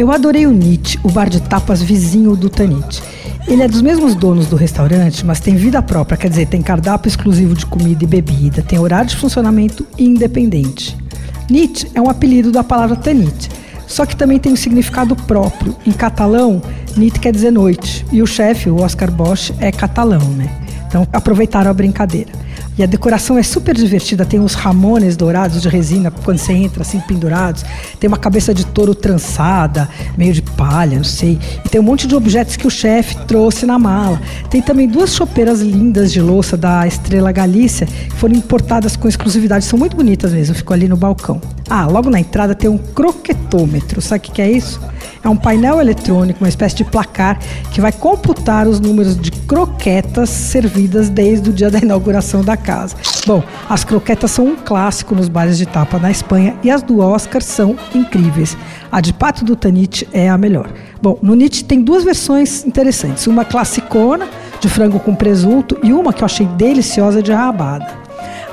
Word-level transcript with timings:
Eu 0.00 0.10
adorei 0.10 0.46
o 0.46 0.50
Nietzsche, 0.50 0.98
o 1.02 1.10
bar 1.10 1.28
de 1.28 1.42
tapas 1.42 1.82
vizinho 1.82 2.34
do 2.34 2.48
Tanit. 2.48 3.02
Ele 3.46 3.62
é 3.62 3.68
dos 3.68 3.82
mesmos 3.82 4.14
donos 4.14 4.46
do 4.46 4.56
restaurante, 4.56 5.26
mas 5.26 5.40
tem 5.40 5.56
vida 5.56 5.82
própria, 5.82 6.16
quer 6.16 6.30
dizer, 6.30 6.46
tem 6.46 6.62
cardápio 6.62 7.06
exclusivo 7.06 7.54
de 7.54 7.66
comida 7.66 8.02
e 8.02 8.06
bebida, 8.06 8.62
tem 8.62 8.78
horário 8.78 9.10
de 9.10 9.16
funcionamento 9.16 9.86
independente. 9.98 10.96
Nietzsche 11.50 11.86
é 11.94 12.00
um 12.00 12.08
apelido 12.08 12.50
da 12.50 12.64
palavra 12.64 12.96
Tanit, 12.96 13.50
só 13.86 14.06
que 14.06 14.16
também 14.16 14.38
tem 14.38 14.54
um 14.54 14.56
significado 14.56 15.14
próprio. 15.14 15.76
Em 15.86 15.92
catalão, 15.92 16.62
Nit 16.96 17.20
quer 17.20 17.30
dizer 17.30 17.50
noite, 17.50 18.06
e 18.10 18.22
o 18.22 18.26
chefe, 18.26 18.70
o 18.70 18.80
Oscar 18.80 19.10
Bosch, 19.10 19.52
é 19.60 19.70
catalão, 19.70 20.26
né? 20.30 20.48
Então 20.90 21.06
aproveitaram 21.12 21.70
a 21.70 21.74
brincadeira. 21.74 22.32
E 22.76 22.82
a 22.82 22.86
decoração 22.86 23.38
é 23.38 23.42
super 23.42 23.76
divertida, 23.76 24.24
tem 24.24 24.40
uns 24.40 24.54
ramones 24.54 25.16
dourados 25.16 25.62
de 25.62 25.68
resina 25.68 26.10
quando 26.10 26.38
você 26.38 26.52
entra, 26.52 26.82
assim, 26.82 26.98
pendurados. 27.00 27.64
Tem 28.00 28.08
uma 28.08 28.16
cabeça 28.16 28.52
de 28.52 28.66
touro 28.66 28.94
trançada, 28.94 29.88
meio 30.18 30.32
de 30.32 30.42
palha, 30.42 30.96
não 30.96 31.04
sei. 31.04 31.38
E 31.64 31.68
tem 31.68 31.80
um 31.80 31.84
monte 31.84 32.08
de 32.08 32.14
objetos 32.14 32.56
que 32.56 32.66
o 32.66 32.70
chefe 32.70 33.16
trouxe 33.26 33.66
na 33.66 33.78
mala. 33.78 34.20
Tem 34.50 34.60
também 34.60 34.88
duas 34.88 35.14
chopeiras 35.14 35.60
lindas 35.60 36.10
de 36.10 36.20
louça 36.20 36.56
da 36.56 36.86
Estrela 36.86 37.30
Galícia, 37.30 37.86
que 37.86 38.16
foram 38.16 38.34
importadas 38.34 38.96
com 38.96 39.06
exclusividade. 39.06 39.64
São 39.64 39.78
muito 39.78 39.96
bonitas 39.96 40.32
mesmo, 40.32 40.56
ficou 40.56 40.74
ali 40.74 40.88
no 40.88 40.96
balcão. 40.96 41.40
Ah, 41.68 41.86
logo 41.86 42.10
na 42.10 42.18
entrada 42.18 42.52
tem 42.52 42.68
um 42.68 42.78
Sabe 44.00 44.28
o 44.28 44.32
que 44.32 44.40
é 44.40 44.50
isso? 44.50 44.80
É 45.22 45.28
um 45.28 45.36
painel 45.36 45.80
eletrônico, 45.80 46.42
uma 46.42 46.48
espécie 46.48 46.76
de 46.76 46.84
placar 46.84 47.38
que 47.72 47.80
vai 47.80 47.92
computar 47.92 48.66
os 48.66 48.80
números 48.80 49.16
de 49.16 49.30
croquetas 49.30 50.30
servidas 50.30 51.10
desde 51.10 51.50
o 51.50 51.52
dia 51.52 51.70
da 51.70 51.78
inauguração 51.78 52.42
da 52.42 52.56
casa. 52.56 52.96
Bom, 53.26 53.42
as 53.68 53.84
croquetas 53.84 54.30
são 54.30 54.46
um 54.46 54.56
clássico 54.56 55.14
nos 55.14 55.28
bares 55.28 55.58
de 55.58 55.66
tapa 55.66 55.98
na 55.98 56.10
Espanha 56.10 56.56
e 56.62 56.70
as 56.70 56.82
do 56.82 57.00
Oscar 57.00 57.42
são 57.42 57.76
incríveis. 57.94 58.56
A 58.90 59.00
de 59.00 59.12
pato 59.12 59.44
do 59.44 59.54
Tanit 59.54 60.08
é 60.12 60.28
a 60.28 60.38
melhor. 60.38 60.70
Bom, 61.02 61.18
no 61.22 61.34
Nit 61.34 61.64
tem 61.64 61.82
duas 61.82 62.02
versões 62.02 62.64
interessantes, 62.64 63.26
uma 63.26 63.44
classicona 63.44 64.26
de 64.60 64.68
frango 64.68 64.98
com 65.00 65.14
presunto 65.14 65.78
e 65.82 65.92
uma 65.92 66.12
que 66.12 66.22
eu 66.22 66.26
achei 66.26 66.46
deliciosa 66.46 67.22
de 67.22 67.32
rabada. 67.32 67.99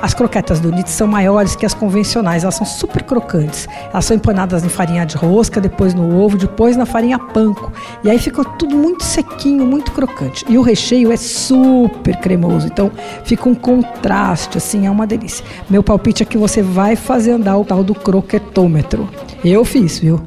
As 0.00 0.14
croquetas 0.14 0.60
do 0.60 0.70
Nitz 0.70 0.92
são 0.92 1.08
maiores 1.08 1.56
que 1.56 1.66
as 1.66 1.74
convencionais, 1.74 2.44
elas 2.44 2.54
são 2.54 2.66
super 2.66 3.02
crocantes. 3.02 3.66
Elas 3.92 4.04
são 4.04 4.16
empanadas 4.16 4.64
em 4.64 4.68
farinha 4.68 5.04
de 5.04 5.16
rosca, 5.16 5.60
depois 5.60 5.92
no 5.92 6.20
ovo, 6.20 6.38
depois 6.38 6.76
na 6.76 6.86
farinha 6.86 7.18
panko. 7.18 7.72
E 8.04 8.10
aí 8.10 8.18
fica 8.18 8.44
tudo 8.44 8.76
muito 8.76 9.02
sequinho, 9.02 9.66
muito 9.66 9.90
crocante. 9.90 10.44
E 10.48 10.56
o 10.56 10.62
recheio 10.62 11.10
é 11.10 11.16
super 11.16 12.16
cremoso, 12.16 12.68
então 12.68 12.92
fica 13.24 13.48
um 13.48 13.54
contraste, 13.54 14.56
assim, 14.58 14.86
é 14.86 14.90
uma 14.90 15.06
delícia. 15.06 15.44
Meu 15.68 15.82
palpite 15.82 16.22
é 16.22 16.26
que 16.26 16.38
você 16.38 16.62
vai 16.62 16.94
fazer 16.94 17.32
andar 17.32 17.56
o 17.58 17.64
tal 17.64 17.82
do 17.82 17.94
croquetômetro. 17.94 19.08
Eu 19.44 19.64
fiz, 19.64 19.98
viu? 19.98 20.20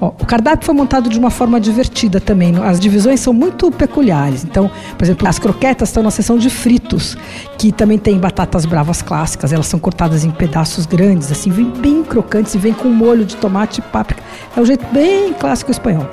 Ó, 0.00 0.08
o 0.08 0.26
cardápio 0.26 0.66
foi 0.66 0.74
montado 0.74 1.08
de 1.08 1.18
uma 1.18 1.30
forma 1.30 1.60
divertida 1.60 2.20
também. 2.20 2.54
As 2.62 2.80
divisões 2.80 3.20
são 3.20 3.32
muito 3.32 3.70
peculiares. 3.70 4.44
Então, 4.44 4.70
por 4.96 5.04
exemplo, 5.04 5.28
as 5.28 5.38
croquetas 5.38 5.88
estão 5.88 6.02
na 6.02 6.10
seção 6.10 6.36
de 6.38 6.50
fritos, 6.50 7.16
que 7.58 7.72
também 7.72 7.98
tem 7.98 8.18
batatas 8.18 8.64
bravas 8.64 9.02
clássicas. 9.02 9.52
Elas 9.52 9.66
são 9.66 9.78
cortadas 9.78 10.24
em 10.24 10.30
pedaços 10.30 10.86
grandes, 10.86 11.30
assim, 11.30 11.50
bem 11.50 12.02
crocantes 12.02 12.54
e 12.54 12.58
vem 12.58 12.72
com 12.72 12.88
molho 12.88 13.24
de 13.24 13.36
tomate 13.36 13.80
e 13.80 13.82
páprica. 13.82 14.22
É 14.56 14.60
um 14.60 14.66
jeito 14.66 14.86
bem 14.92 15.32
clássico 15.32 15.70
espanhol. 15.70 16.08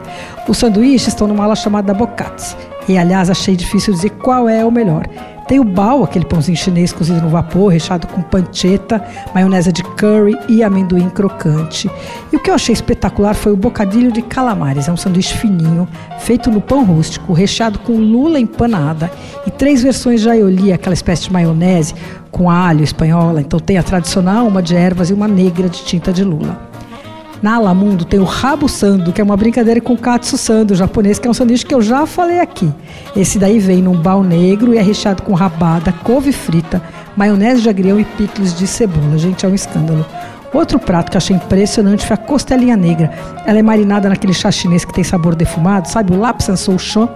Os 0.47 0.57
sanduíches 0.57 1.09
estão 1.09 1.27
numa 1.27 1.43
ala 1.43 1.55
chamada 1.55 1.93
bocates. 1.93 2.55
E, 2.87 2.97
aliás, 2.97 3.29
achei 3.29 3.55
difícil 3.55 3.93
dizer 3.93 4.09
qual 4.11 4.49
é 4.49 4.65
o 4.65 4.71
melhor. 4.71 5.07
Tem 5.51 5.59
o 5.59 5.65
bao, 5.65 6.01
aquele 6.01 6.23
pãozinho 6.23 6.55
chinês 6.55 6.93
cozido 6.93 7.19
no 7.19 7.27
vapor, 7.27 7.73
recheado 7.73 8.07
com 8.07 8.21
panceta, 8.21 9.03
maionese 9.35 9.69
de 9.69 9.83
curry 9.83 10.33
e 10.47 10.63
amendoim 10.63 11.09
crocante. 11.09 11.91
E 12.31 12.37
o 12.37 12.39
que 12.39 12.49
eu 12.49 12.55
achei 12.55 12.71
espetacular 12.71 13.33
foi 13.33 13.51
o 13.51 13.57
bocadilho 13.57 14.13
de 14.13 14.21
calamares. 14.21 14.87
É 14.87 14.91
um 14.93 14.95
sanduíche 14.95 15.35
fininho, 15.37 15.89
feito 16.19 16.49
no 16.49 16.61
pão 16.61 16.85
rústico, 16.85 17.33
recheado 17.33 17.79
com 17.79 17.91
lula 17.97 18.39
empanada 18.39 19.11
e 19.45 19.51
três 19.51 19.83
versões 19.83 20.21
de 20.21 20.29
aioli, 20.29 20.71
aquela 20.71 20.93
espécie 20.93 21.23
de 21.23 21.33
maionese 21.33 21.95
com 22.31 22.49
alho 22.49 22.81
espanhola. 22.81 23.41
Então 23.41 23.59
tem 23.59 23.77
a 23.77 23.83
tradicional, 23.83 24.47
uma 24.47 24.63
de 24.63 24.73
ervas 24.73 25.09
e 25.09 25.13
uma 25.13 25.27
negra 25.27 25.67
de 25.67 25.83
tinta 25.83 26.13
de 26.13 26.23
lula. 26.23 26.70
Na 27.41 27.55
Alamundo 27.55 28.05
tem 28.05 28.19
o 28.19 28.23
rabo 28.23 28.69
sando, 28.69 29.11
que 29.11 29.19
é 29.19 29.23
uma 29.23 29.35
brincadeira 29.35 29.81
com 29.81 29.97
katsu 29.97 30.37
sando 30.37 30.75
japonês, 30.75 31.17
que 31.17 31.27
é 31.27 31.31
um 31.31 31.33
sanduíche 31.33 31.65
que 31.65 31.73
eu 31.73 31.81
já 31.81 32.05
falei 32.05 32.39
aqui. 32.39 32.71
Esse 33.15 33.39
daí 33.39 33.57
vem 33.57 33.81
num 33.81 33.95
bal 33.95 34.23
negro 34.23 34.75
e 34.75 34.77
é 34.77 34.81
recheado 34.81 35.23
com 35.23 35.33
rabada, 35.33 35.91
couve 36.03 36.31
frita, 36.31 36.79
maionese 37.17 37.63
de 37.63 37.69
agrião 37.69 37.99
e 37.99 38.05
picles 38.05 38.55
de 38.55 38.67
cebola. 38.67 39.17
Gente, 39.17 39.43
é 39.43 39.49
um 39.49 39.55
escândalo. 39.55 40.05
Outro 40.53 40.77
prato 40.77 41.09
que 41.09 41.17
eu 41.17 41.19
achei 41.19 41.35
impressionante 41.35 42.05
foi 42.05 42.13
a 42.13 42.17
costelinha 42.17 42.77
negra. 42.77 43.11
Ela 43.45 43.57
é 43.57 43.63
marinada 43.63 44.07
naquele 44.07 44.33
chá 44.33 44.51
chinês 44.51 44.85
que 44.85 44.93
tem 44.93 45.03
sabor 45.03 45.33
defumado, 45.33 45.89
sabe? 45.89 46.13
O 46.13 46.19
lapsan 46.19 46.55
souchon. 46.55 47.09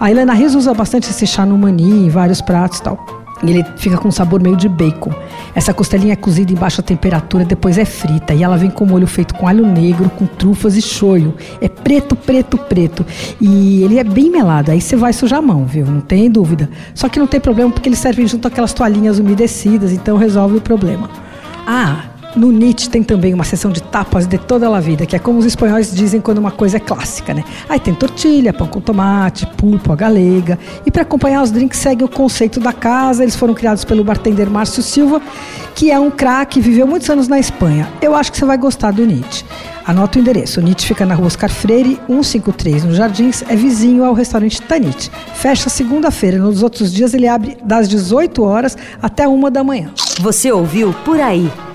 A 0.00 0.10
Helena 0.10 0.32
Rios 0.32 0.54
usa 0.56 0.74
bastante 0.74 1.10
esse 1.10 1.26
chá 1.26 1.46
no 1.46 1.56
mani, 1.56 2.06
em 2.06 2.08
vários 2.08 2.40
pratos 2.40 2.78
e 2.78 2.82
tal. 2.82 3.19
E 3.42 3.50
ele 3.50 3.64
fica 3.76 3.96
com 3.96 4.08
um 4.08 4.12
sabor 4.12 4.42
meio 4.42 4.56
de 4.56 4.68
bacon. 4.68 5.12
Essa 5.54 5.72
costelinha 5.72 6.12
é 6.12 6.16
cozida 6.16 6.52
em 6.52 6.54
baixa 6.54 6.82
temperatura, 6.82 7.44
depois 7.44 7.78
é 7.78 7.84
frita. 7.84 8.34
E 8.34 8.42
ela 8.42 8.56
vem 8.56 8.70
com 8.70 8.84
molho 8.84 9.06
feito 9.06 9.34
com 9.34 9.48
alho 9.48 9.66
negro, 9.66 10.10
com 10.10 10.26
trufas 10.26 10.76
e 10.76 10.82
shoyu. 10.82 11.34
É 11.60 11.68
preto, 11.68 12.14
preto, 12.14 12.58
preto. 12.58 13.04
E 13.40 13.82
ele 13.82 13.98
é 13.98 14.04
bem 14.04 14.30
melado. 14.30 14.70
Aí 14.70 14.80
você 14.80 14.94
vai 14.94 15.12
sujar 15.12 15.38
a 15.38 15.42
mão, 15.42 15.64
viu? 15.64 15.86
Não 15.86 16.00
tem 16.00 16.30
dúvida. 16.30 16.68
Só 16.94 17.08
que 17.08 17.18
não 17.18 17.26
tem 17.26 17.40
problema 17.40 17.70
porque 17.70 17.88
eles 17.88 17.98
servem 17.98 18.26
junto 18.26 18.46
aquelas 18.46 18.72
toalhinhas 18.72 19.18
umedecidas, 19.18 19.92
então 19.92 20.16
resolve 20.16 20.58
o 20.58 20.60
problema. 20.60 21.08
Ah, 21.66 22.09
no 22.36 22.52
Nietzsche 22.52 22.88
tem 22.88 23.02
também 23.02 23.34
uma 23.34 23.44
seção 23.44 23.70
de 23.70 23.82
tapas 23.82 24.26
de 24.26 24.38
toda 24.38 24.68
a 24.68 24.80
vida, 24.80 25.04
que 25.04 25.16
é 25.16 25.18
como 25.18 25.38
os 25.38 25.44
espanhóis 25.44 25.92
dizem 25.94 26.20
quando 26.20 26.38
uma 26.38 26.50
coisa 26.50 26.76
é 26.76 26.80
clássica, 26.80 27.34
né? 27.34 27.44
Aí 27.68 27.80
tem 27.80 27.92
tortilha, 27.92 28.52
pão 28.52 28.66
com 28.66 28.80
tomate, 28.80 29.46
pulpo, 29.56 29.92
a 29.92 29.96
galega. 29.96 30.58
E 30.86 30.90
para 30.90 31.02
acompanhar 31.02 31.42
os 31.42 31.50
drinks 31.50 31.78
segue 31.78 32.04
o 32.04 32.08
conceito 32.08 32.60
da 32.60 32.72
casa. 32.72 33.22
Eles 33.22 33.34
foram 33.34 33.52
criados 33.52 33.84
pelo 33.84 34.04
bartender 34.04 34.48
Márcio 34.48 34.82
Silva, 34.82 35.20
que 35.74 35.90
é 35.90 35.98
um 35.98 36.10
craque, 36.10 36.60
viveu 36.60 36.86
muitos 36.86 37.10
anos 37.10 37.26
na 37.26 37.38
Espanha. 37.38 37.88
Eu 38.00 38.14
acho 38.14 38.30
que 38.30 38.38
você 38.38 38.44
vai 38.44 38.56
gostar 38.56 38.92
do 38.92 39.04
Nietzsche. 39.04 39.44
Anota 39.84 40.18
o 40.18 40.22
endereço. 40.22 40.60
O 40.60 40.62
Nietzsche 40.62 40.86
fica 40.86 41.04
na 41.04 41.14
rua 41.14 41.26
Oscar 41.26 41.50
Freire, 41.50 41.98
153, 42.06 42.84
nos 42.84 42.96
Jardins. 42.96 43.42
É 43.48 43.56
vizinho 43.56 44.04
ao 44.04 44.14
restaurante 44.14 44.62
Tanit. 44.62 45.10
Fecha 45.34 45.68
segunda-feira. 45.68 46.38
Nos 46.38 46.62
outros 46.62 46.92
dias 46.92 47.12
ele 47.12 47.26
abre 47.26 47.56
das 47.64 47.88
18 47.88 48.42
horas 48.42 48.76
até 49.02 49.26
uma 49.26 49.50
da 49.50 49.64
manhã. 49.64 49.90
Você 50.20 50.52
ouviu 50.52 50.94
Por 51.04 51.20
Aí. 51.20 51.50